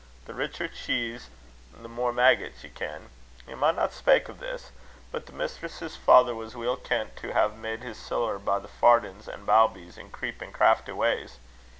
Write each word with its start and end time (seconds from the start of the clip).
The 0.25 0.33
richer 0.33 0.67
cheese 0.67 1.27
the 1.79 1.87
mair 1.87 2.11
maggots, 2.11 2.63
ye 2.63 2.71
ken. 2.71 3.11
Ye 3.47 3.53
maunna 3.53 3.87
speyk 3.91 4.27
o' 4.31 4.33
this; 4.33 4.71
but 5.11 5.27
the 5.27 5.31
mistress's 5.31 5.95
father 5.95 6.33
was 6.33 6.55
weel 6.55 6.75
kent 6.75 7.15
to 7.17 7.33
hae 7.33 7.47
made 7.49 7.83
his 7.83 7.99
siller 7.99 8.39
by 8.39 8.59
fardins 8.61 9.27
and 9.27 9.45
bawbees, 9.45 9.99
in 9.99 10.09
creepin', 10.09 10.53
crafty 10.53 10.91
ways. 10.91 11.37